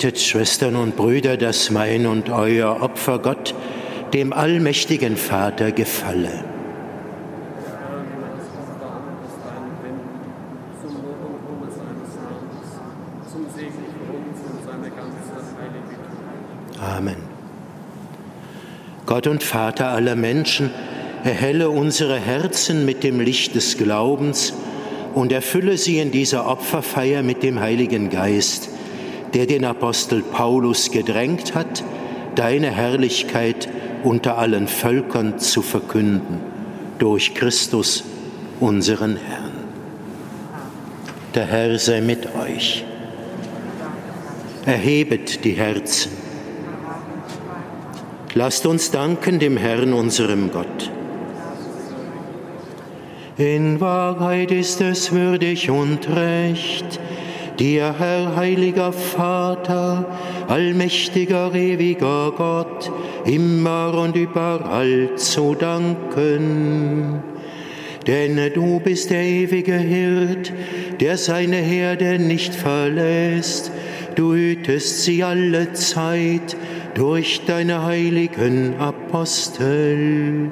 Betet, 0.00 0.18
Schwestern 0.18 0.76
und 0.76 0.96
Brüder, 0.96 1.36
dass 1.36 1.70
mein 1.70 2.06
und 2.06 2.30
euer 2.30 2.80
Opfer 2.80 3.18
Gott, 3.18 3.54
dem 4.14 4.32
allmächtigen 4.32 5.18
Vater, 5.18 5.72
gefalle. 5.72 6.42
Amen. 16.80 17.16
Gott 19.04 19.26
und 19.26 19.42
Vater 19.42 19.88
aller 19.88 20.16
Menschen, 20.16 20.70
erhelle 21.24 21.68
unsere 21.68 22.18
Herzen 22.18 22.86
mit 22.86 23.04
dem 23.04 23.20
Licht 23.20 23.54
des 23.54 23.76
Glaubens 23.76 24.54
und 25.14 25.30
erfülle 25.30 25.76
sie 25.76 25.98
in 25.98 26.10
dieser 26.10 26.46
Opferfeier 26.46 27.22
mit 27.22 27.42
dem 27.42 27.60
Heiligen 27.60 28.08
Geist, 28.08 28.69
der 29.34 29.46
den 29.46 29.64
Apostel 29.64 30.22
Paulus 30.22 30.90
gedrängt 30.90 31.54
hat, 31.54 31.84
deine 32.34 32.70
Herrlichkeit 32.70 33.68
unter 34.02 34.38
allen 34.38 34.66
Völkern 34.68 35.38
zu 35.38 35.62
verkünden, 35.62 36.40
durch 36.98 37.34
Christus, 37.34 38.04
unseren 38.60 39.16
Herrn. 39.16 39.52
Der 41.34 41.46
Herr 41.46 41.78
sei 41.78 42.00
mit 42.00 42.28
euch. 42.34 42.84
Erhebet 44.66 45.44
die 45.44 45.52
Herzen. 45.52 46.12
Lasst 48.34 48.66
uns 48.66 48.90
danken 48.90 49.38
dem 49.38 49.56
Herrn, 49.56 49.92
unserem 49.92 50.50
Gott. 50.52 50.90
In 53.36 53.80
Wahrheit 53.80 54.50
ist 54.50 54.80
es 54.80 55.12
würdig 55.12 55.70
und 55.70 56.08
recht, 56.14 57.00
dir, 57.60 57.94
Herr, 57.98 58.34
heiliger 58.36 58.92
Vater, 58.92 60.06
allmächtiger, 60.48 61.54
ewiger 61.54 62.32
Gott, 62.36 62.90
immer 63.26 63.94
und 63.94 64.16
überall 64.16 65.10
zu 65.16 65.54
danken. 65.54 67.22
Denn 68.06 68.40
du 68.54 68.80
bist 68.80 69.10
der 69.10 69.22
ewige 69.22 69.76
Hirt, 69.76 70.52
der 71.00 71.18
seine 71.18 71.58
Herde 71.58 72.18
nicht 72.18 72.54
verlässt. 72.54 73.70
Du 74.14 74.34
hütest 74.34 75.04
sie 75.04 75.22
alle 75.22 75.74
Zeit 75.74 76.56
durch 76.94 77.42
deine 77.46 77.84
heiligen 77.84 78.74
Apostel. 78.78 80.50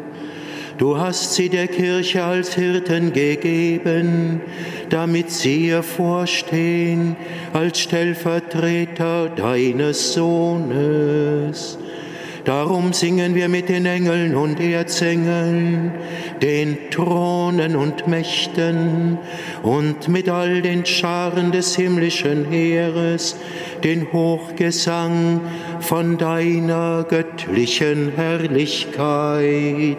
Du 0.78 0.96
hast 0.96 1.34
sie 1.34 1.48
der 1.48 1.66
Kirche 1.66 2.22
als 2.22 2.54
Hirten 2.54 3.12
gegeben, 3.12 4.40
damit 4.90 5.32
sie 5.32 5.66
ihr 5.66 5.82
vorstehen 5.82 7.16
als 7.52 7.80
Stellvertreter 7.80 9.28
deines 9.28 10.12
Sohnes. 10.12 11.78
Darum 12.44 12.92
singen 12.92 13.34
wir 13.34 13.48
mit 13.48 13.68
den 13.68 13.86
Engeln 13.86 14.36
und 14.36 14.60
Erzengeln, 14.60 15.90
den 16.40 16.78
Thronen 16.92 17.74
und 17.74 18.06
Mächten 18.06 19.18
und 19.64 20.06
mit 20.06 20.28
all 20.28 20.62
den 20.62 20.86
Scharen 20.86 21.50
des 21.50 21.74
himmlischen 21.74 22.44
Heeres 22.44 23.34
den 23.82 24.12
Hochgesang 24.12 25.40
von 25.80 26.18
deiner 26.18 27.04
göttlichen 27.08 28.12
Herrlichkeit. 28.14 29.98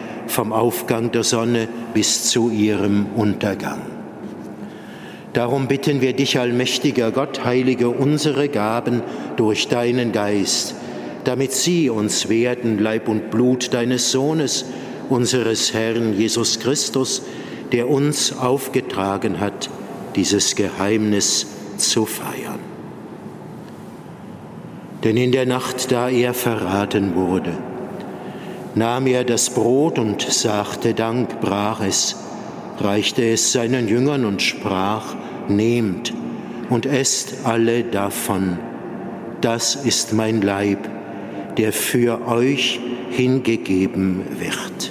vom 0.31 0.53
Aufgang 0.53 1.11
der 1.11 1.23
Sonne 1.23 1.67
bis 1.93 2.29
zu 2.29 2.49
ihrem 2.49 3.07
Untergang. 3.15 3.81
Darum 5.33 5.67
bitten 5.67 6.01
wir 6.01 6.13
dich, 6.13 6.39
allmächtiger 6.39 7.11
Gott, 7.11 7.45
heilige 7.45 7.89
unsere 7.89 8.49
Gaben 8.49 9.01
durch 9.37 9.67
deinen 9.67 10.11
Geist, 10.11 10.75
damit 11.23 11.53
sie 11.53 11.89
uns 11.89 12.27
werden, 12.27 12.79
Leib 12.79 13.07
und 13.07 13.29
Blut 13.29 13.73
deines 13.73 14.11
Sohnes, 14.11 14.65
unseres 15.09 15.73
Herrn 15.73 16.17
Jesus 16.17 16.59
Christus, 16.59 17.21
der 17.71 17.89
uns 17.89 18.37
aufgetragen 18.37 19.39
hat, 19.39 19.69
dieses 20.15 20.55
Geheimnis 20.55 21.47
zu 21.77 22.05
feiern. 22.05 22.59
Denn 25.03 25.17
in 25.17 25.31
der 25.31 25.45
Nacht, 25.45 25.91
da 25.91 26.09
er 26.09 26.33
verraten 26.33 27.15
wurde, 27.15 27.53
nahm 28.75 29.07
er 29.07 29.23
das 29.23 29.49
Brot 29.49 29.99
und 29.99 30.21
sagte 30.21 30.93
Dank, 30.93 31.41
brach 31.41 31.81
es, 31.81 32.15
reichte 32.79 33.23
es 33.23 33.51
seinen 33.51 33.87
Jüngern 33.87 34.25
und 34.25 34.41
sprach, 34.41 35.15
nehmt 35.47 36.13
und 36.69 36.85
esst 36.85 37.45
alle 37.45 37.83
davon. 37.83 38.57
Das 39.41 39.75
ist 39.75 40.13
mein 40.13 40.41
Leib, 40.41 40.89
der 41.57 41.73
für 41.73 42.27
euch 42.27 42.79
hingegeben 43.09 44.21
wird. 44.39 44.90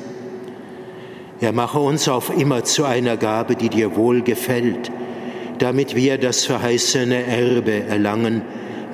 Er 1.41 1.53
mache 1.53 1.79
uns 1.79 2.07
auf 2.07 2.31
immer 2.37 2.63
zu 2.63 2.85
einer 2.85 3.17
Gabe, 3.17 3.55
die 3.55 3.69
dir 3.69 3.95
wohl 3.95 4.21
gefällt, 4.21 4.91
damit 5.57 5.95
wir 5.95 6.19
das 6.19 6.45
verheißene 6.45 7.25
Erbe 7.25 7.83
erlangen 7.83 8.43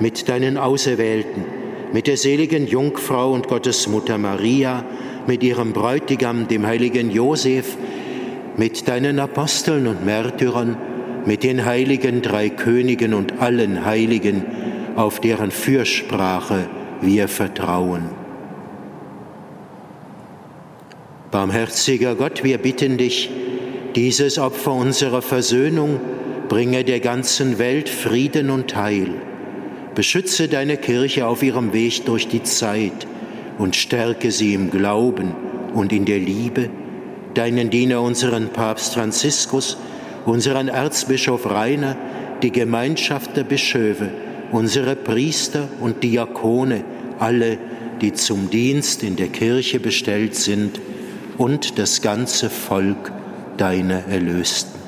mit 0.00 0.30
deinen 0.30 0.56
Auserwählten, 0.56 1.44
mit 1.92 2.06
der 2.06 2.16
seligen 2.16 2.66
Jungfrau 2.66 3.32
und 3.32 3.48
Gottesmutter 3.48 4.16
Maria, 4.16 4.82
mit 5.26 5.42
ihrem 5.42 5.74
Bräutigam, 5.74 6.48
dem 6.48 6.66
heiligen 6.66 7.10
Josef, 7.10 7.76
mit 8.56 8.88
deinen 8.88 9.18
Aposteln 9.18 9.86
und 9.86 10.06
Märtyrern, 10.06 10.78
mit 11.26 11.42
den 11.42 11.66
heiligen 11.66 12.22
drei 12.22 12.48
Königen 12.48 13.12
und 13.12 13.42
allen 13.42 13.84
Heiligen, 13.84 14.42
auf 14.96 15.20
deren 15.20 15.50
Fürsprache 15.50 16.66
wir 17.02 17.28
vertrauen. 17.28 18.17
Barmherziger 21.30 22.14
Gott, 22.14 22.42
wir 22.42 22.56
bitten 22.56 22.96
dich, 22.96 23.28
dieses 23.94 24.38
Opfer 24.38 24.72
unserer 24.72 25.20
Versöhnung 25.20 26.00
bringe 26.48 26.84
der 26.84 27.00
ganzen 27.00 27.58
Welt 27.58 27.90
Frieden 27.90 28.48
und 28.48 28.74
Heil. 28.74 29.10
Beschütze 29.94 30.48
deine 30.48 30.78
Kirche 30.78 31.26
auf 31.26 31.42
ihrem 31.42 31.74
Weg 31.74 32.06
durch 32.06 32.28
die 32.28 32.42
Zeit 32.44 33.06
und 33.58 33.76
stärke 33.76 34.30
sie 34.30 34.54
im 34.54 34.70
Glauben 34.70 35.34
und 35.74 35.92
in 35.92 36.06
der 36.06 36.18
Liebe, 36.18 36.70
deinen 37.34 37.68
Diener, 37.68 38.00
unseren 38.00 38.48
Papst 38.48 38.94
Franziskus, 38.94 39.76
unseren 40.24 40.68
Erzbischof 40.68 41.44
Rainer, 41.50 41.98
die 42.42 42.52
Gemeinschaft 42.52 43.36
der 43.36 43.44
Bischöfe, 43.44 44.08
unsere 44.50 44.96
Priester 44.96 45.68
und 45.80 46.02
Diakone, 46.02 46.84
alle, 47.18 47.58
die 48.00 48.14
zum 48.14 48.48
Dienst 48.48 49.02
in 49.02 49.16
der 49.16 49.28
Kirche 49.28 49.78
bestellt 49.78 50.34
sind, 50.34 50.80
und 51.38 51.78
das 51.78 52.02
ganze 52.02 52.50
Volk 52.50 53.12
deiner 53.56 54.06
Erlösten. 54.06 54.78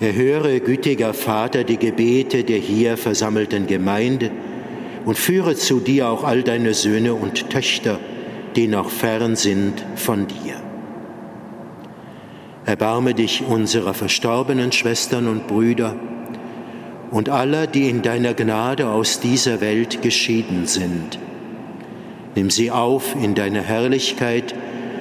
Erhöre, 0.00 0.60
gütiger 0.60 1.12
Vater, 1.12 1.64
die 1.64 1.78
Gebete 1.78 2.44
der 2.44 2.58
hier 2.58 2.96
versammelten 2.96 3.66
Gemeinde, 3.66 4.30
und 5.04 5.16
führe 5.18 5.56
zu 5.56 5.80
dir 5.80 6.08
auch 6.08 6.22
all 6.22 6.42
deine 6.42 6.74
Söhne 6.74 7.14
und 7.14 7.50
Töchter, 7.50 7.98
die 8.54 8.68
noch 8.68 8.90
fern 8.90 9.36
sind 9.36 9.84
von 9.96 10.26
dir. 10.26 10.56
Erbarme 12.66 13.14
dich 13.14 13.42
unserer 13.42 13.94
verstorbenen 13.94 14.70
Schwestern 14.70 15.26
und 15.26 15.46
Brüder 15.46 15.96
und 17.10 17.30
aller, 17.30 17.66
die 17.66 17.88
in 17.88 18.02
deiner 18.02 18.34
Gnade 18.34 18.88
aus 18.88 19.20
dieser 19.20 19.62
Welt 19.62 20.02
geschieden 20.02 20.66
sind. 20.66 21.18
Nimm 22.38 22.50
sie 22.50 22.70
auf 22.70 23.16
in 23.20 23.34
deine 23.34 23.62
Herrlichkeit 23.62 24.54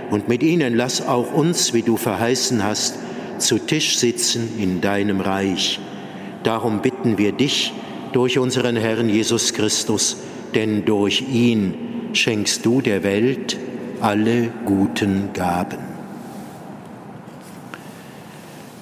und 0.09 0.27
mit 0.27 0.41
ihnen 0.41 0.75
lass 0.75 1.07
auch 1.07 1.31
uns, 1.31 1.71
wie 1.71 1.83
du 1.83 1.95
verheißen 1.95 2.63
hast, 2.63 2.95
zu 3.37 3.59
Tisch 3.59 3.99
sitzen 3.99 4.49
in 4.57 4.81
deinem 4.81 5.21
Reich. 5.21 5.79
Darum 6.41 6.81
bitten 6.81 7.19
wir 7.19 7.33
dich, 7.33 7.73
durch 8.11 8.39
unseren 8.39 8.75
Herrn 8.75 9.07
Jesus 9.07 9.53
Christus, 9.53 10.17
denn 10.55 10.83
durch 10.85 11.25
ihn 11.31 11.75
schenkst 12.13 12.65
du 12.65 12.81
der 12.81 13.03
Welt 13.03 13.55
alle 14.01 14.49
guten 14.65 15.29
Gaben. 15.33 15.77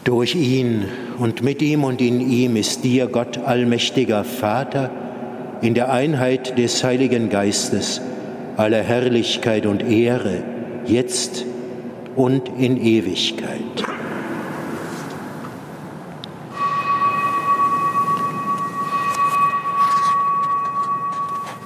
Durch 0.06 0.34
ihn 0.34 0.86
und 1.18 1.44
mit 1.44 1.62
ihm 1.62 1.84
und 1.84 2.00
in 2.00 2.22
ihm 2.22 2.56
ist 2.56 2.86
dir, 2.86 3.08
Gott 3.08 3.38
allmächtiger 3.38 4.24
Vater, 4.24 4.92
in 5.62 5.74
der 5.74 5.92
Einheit 5.92 6.58
des 6.58 6.82
Heiligen 6.86 7.28
Geistes, 7.28 8.00
aller 8.58 8.84
Herrlichkeit 8.84 9.66
und 9.66 9.82
Ehre, 9.82 10.44
jetzt 10.86 11.46
und 12.16 12.50
in 12.58 12.78
Ewigkeit. 12.78 13.84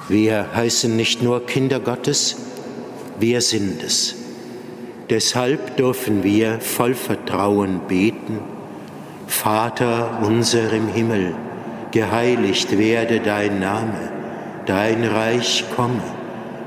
Wir 0.08 0.46
heißen 0.56 0.96
nicht 0.96 1.22
nur 1.22 1.46
Kinder 1.46 1.78
Gottes, 1.78 2.36
wir 3.20 3.40
sind 3.40 3.80
es. 3.82 4.16
Deshalb 5.08 5.76
dürfen 5.76 6.24
wir 6.24 6.58
voll 6.60 6.94
Vertrauen 6.94 7.82
beten, 7.86 8.40
Vater 9.28 10.20
unser 10.24 10.72
im 10.72 10.88
Himmel, 10.88 11.34
geheiligt 11.92 12.76
werde 12.76 13.20
dein 13.20 13.60
Name, 13.60 14.10
dein 14.66 15.04
Reich 15.04 15.64
komme, 15.76 16.02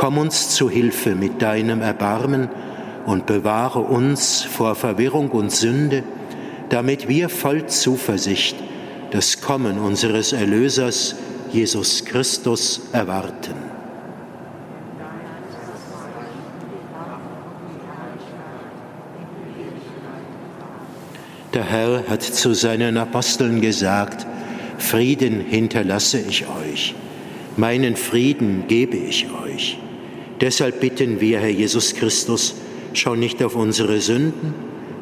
Komm 0.00 0.16
uns 0.16 0.48
zu 0.48 0.70
Hilfe 0.70 1.14
mit 1.14 1.42
deinem 1.42 1.82
Erbarmen 1.82 2.48
und 3.04 3.26
bewahre 3.26 3.80
uns 3.80 4.40
vor 4.40 4.74
Verwirrung 4.74 5.28
und 5.28 5.52
Sünde, 5.52 6.04
damit 6.70 7.06
wir 7.06 7.28
voll 7.28 7.66
Zuversicht 7.66 8.56
das 9.10 9.42
Kommen 9.42 9.78
unseres 9.78 10.32
Erlösers 10.32 11.16
Jesus 11.52 12.06
Christus 12.06 12.80
erwarten. 12.92 13.52
Der 21.52 21.64
Herr 21.64 22.04
hat 22.08 22.22
zu 22.22 22.54
seinen 22.54 22.96
Aposteln 22.96 23.60
gesagt, 23.60 24.26
Frieden 24.78 25.40
hinterlasse 25.40 26.20
ich 26.20 26.46
euch, 26.46 26.94
meinen 27.58 27.96
Frieden 27.96 28.64
gebe 28.66 28.96
ich 28.96 29.26
euch. 29.44 29.76
Deshalb 30.40 30.80
bitten 30.80 31.20
wir, 31.20 31.40
Herr 31.40 31.50
Jesus 31.50 31.94
Christus, 31.94 32.54
schau 32.94 33.14
nicht 33.14 33.42
auf 33.42 33.56
unsere 33.56 34.00
Sünden, 34.00 34.54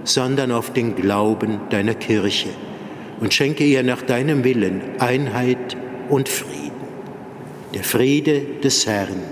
sondern 0.04 0.50
auf 0.50 0.72
den 0.72 0.96
Glauben 0.96 1.60
deiner 1.70 1.94
Kirche 1.94 2.48
und 3.20 3.34
schenke 3.34 3.64
ihr 3.64 3.82
nach 3.82 4.02
deinem 4.02 4.42
Willen 4.42 4.80
Einheit 4.98 5.76
und 6.08 6.28
Frieden. 6.28 6.72
Der 7.74 7.84
Friede 7.84 8.40
des 8.62 8.86
Herrn 8.86 9.22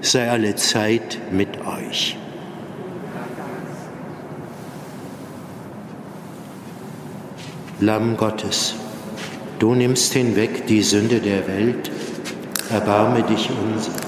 sei 0.00 0.28
alle 0.28 0.56
Zeit 0.56 1.18
mit 1.30 1.48
euch. 1.66 2.16
Lamm 7.80 8.16
Gottes, 8.16 8.74
du 9.60 9.74
nimmst 9.74 10.12
hinweg 10.12 10.66
die 10.66 10.82
Sünde 10.82 11.20
der 11.20 11.46
Welt, 11.46 11.92
erbarme 12.70 13.22
dich 13.22 13.48
unser. 13.50 14.07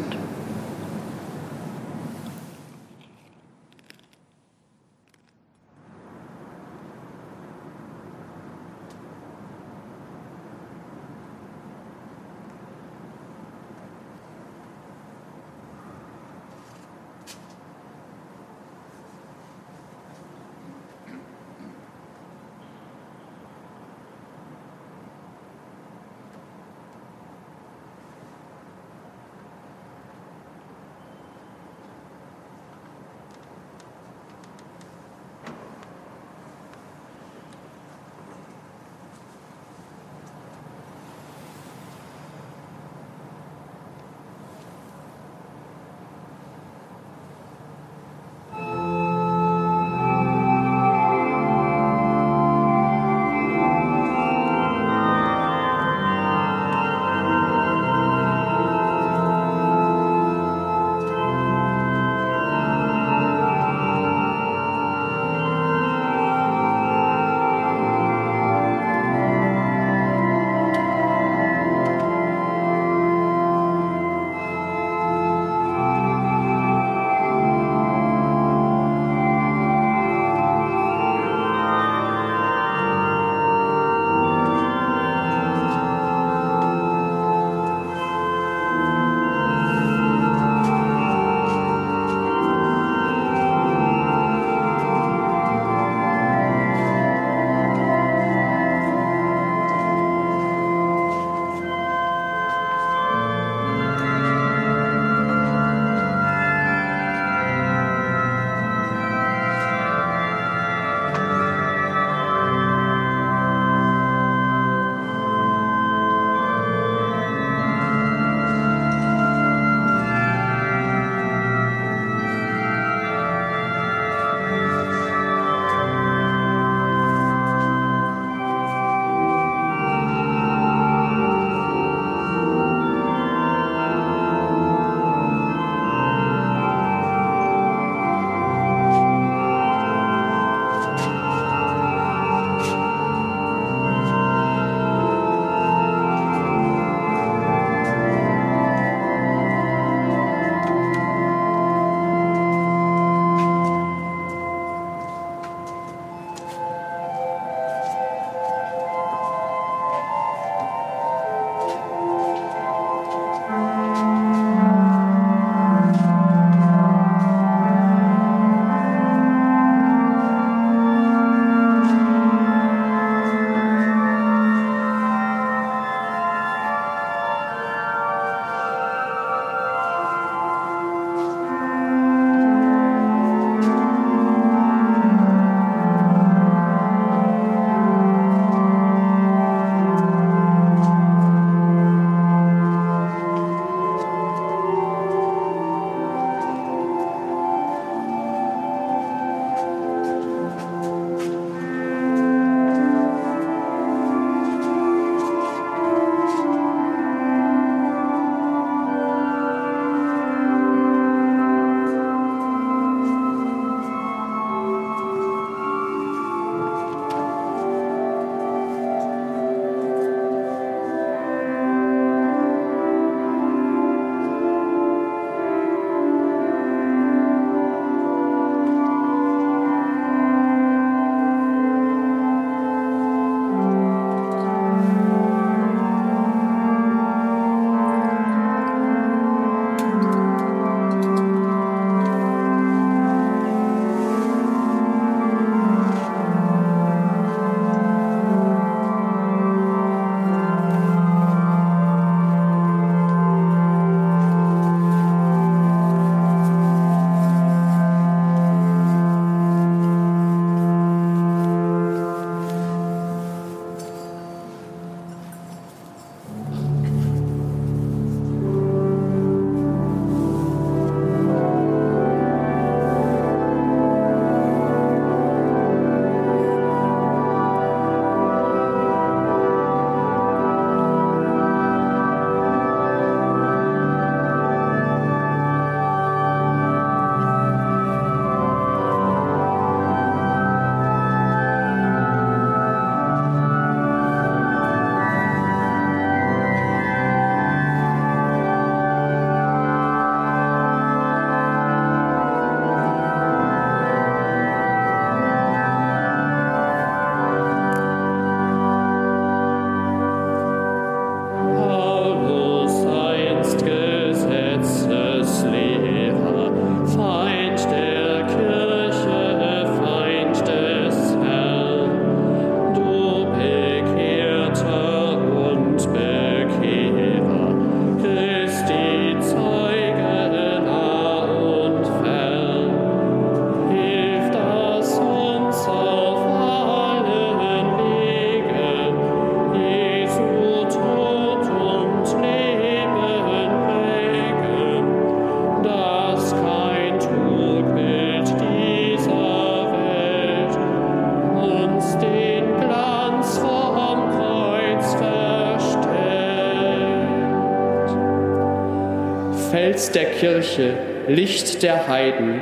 Der 359.93 360.05
Kirche, 360.05 360.73
Licht 361.07 361.63
der 361.63 361.87
Heiden, 361.87 362.41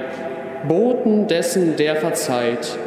Boten 0.67 1.27
dessen, 1.27 1.77
der 1.77 1.95
verzeiht, 1.95 2.77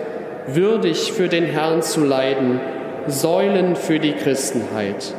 würdig 0.47 1.13
für 1.13 1.29
den 1.29 1.45
Herrn 1.45 1.83
zu 1.83 2.05
leiden, 2.05 2.61
Säulen 3.09 3.75
für 3.75 3.99
die 3.99 4.13
Christenheit. 4.13 5.15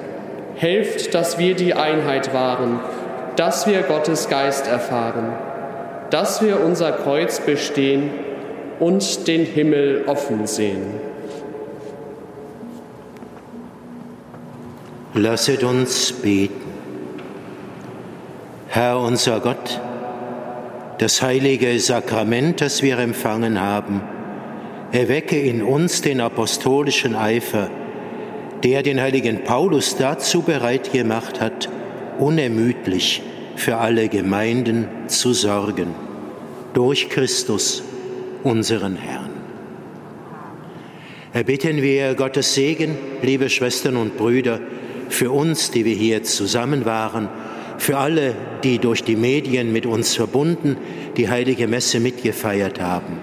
Helft, 0.55 1.13
dass 1.13 1.37
wir 1.37 1.55
die 1.55 1.73
Einheit 1.73 2.33
wahren, 2.33 2.79
dass 3.35 3.67
wir 3.67 3.81
Gottes 3.81 4.29
Geist 4.29 4.67
erfahren, 4.67 5.33
dass 6.09 6.41
wir 6.41 6.63
unser 6.63 6.91
Kreuz 6.91 7.41
bestehen 7.41 8.11
und 8.79 9.27
den 9.27 9.43
Himmel 9.45 10.03
offen 10.05 10.47
sehen. 10.47 10.85
Lasset 15.15 15.63
uns 15.63 16.13
beten. 16.13 16.62
Herr 18.76 18.99
unser 18.99 19.39
Gott, 19.39 19.80
das 20.97 21.21
heilige 21.21 21.80
Sakrament, 21.80 22.59
das 22.59 22.82
wir 22.82 22.97
empfangen 22.97 23.61
haben, 23.61 24.01
erwecke 24.91 25.39
in 25.39 25.61
uns 25.61 26.01
den 26.01 26.19
apostolischen 26.19 27.13
Eifer, 27.13 27.69
der 28.63 28.82
den 28.82 28.99
heiligen 28.99 29.43
Paulus 29.43 29.95
dazu 29.95 30.41
bereit 30.41 30.91
gemacht 30.91 31.39
hat, 31.39 31.69
unermüdlich 32.17 33.21
für 33.55 33.78
alle 33.78 34.09
Gemeinden 34.09 34.88
zu 35.05 35.34
sorgen, 35.34 35.93
durch 36.74 37.09
Christus, 37.09 37.84
unseren 38.41 38.95
Herrn. 38.95 39.30
Erbitten 41.32 41.84
wir 41.84 42.15
Gottes 42.15 42.55
Segen, 42.55 42.97
liebe 43.21 43.51
Schwestern 43.51 43.97
und 43.97 44.17
Brüder, 44.17 44.59
für 45.09 45.30
uns, 45.30 45.69
die 45.69 45.86
wir 45.86 45.93
hier 45.93 46.24
zusammen 46.24 46.86
waren, 46.86 47.30
für 47.78 47.97
alle, 47.97 48.36
die 48.63 48.80
durch 48.80 49.03
die 49.03 49.15
Medien 49.15 49.71
mit 49.74 49.86
uns 49.86 50.15
verbunden 50.15 50.78
die 51.17 51.30
heilige 51.30 51.67
Messe 51.67 51.99
mitgefeiert 51.99 52.82
haben, 52.82 53.19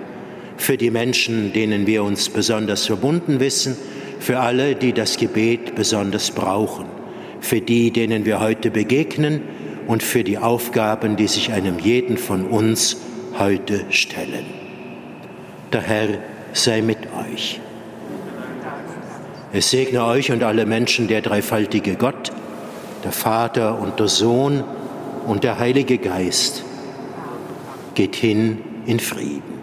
für 0.56 0.76
die 0.76 0.90
Menschen, 0.90 1.52
denen 1.52 1.86
wir 1.86 2.04
uns 2.04 2.28
besonders 2.28 2.86
verbunden 2.86 3.40
wissen, 3.40 3.76
für 4.18 4.38
alle, 4.40 4.74
die 4.74 4.92
das 4.92 5.16
Gebet 5.16 5.74
besonders 5.74 6.30
brauchen, 6.30 6.86
für 7.40 7.60
die, 7.60 7.90
denen 7.90 8.24
wir 8.24 8.40
heute 8.40 8.70
begegnen 8.70 9.40
und 9.86 10.02
für 10.02 10.22
die 10.22 10.38
Aufgaben, 10.38 11.16
die 11.16 11.26
sich 11.26 11.52
einem 11.52 11.78
jeden 11.78 12.18
von 12.18 12.44
uns 12.44 12.98
heute 13.38 13.86
stellen. 13.90 14.44
Der 15.72 15.82
Herr 15.82 16.08
sei 16.52 16.82
mit 16.82 16.98
euch. 17.28 17.60
Es 19.52 19.70
segne 19.70 20.04
euch 20.04 20.30
und 20.30 20.44
alle 20.44 20.66
Menschen 20.66 21.08
der 21.08 21.22
dreifaltige 21.22 21.96
Gott, 21.96 22.30
der 23.04 23.12
Vater 23.12 23.78
und 23.78 23.98
der 23.98 24.08
Sohn 24.08 24.64
und 25.26 25.44
der 25.44 25.58
Heilige 25.58 25.98
Geist. 25.98 26.64
Geht 27.94 28.16
hin 28.16 28.62
in 28.86 29.00
Frieden. 29.00 29.60